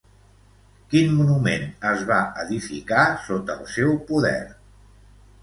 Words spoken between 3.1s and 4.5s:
sota el seu poder?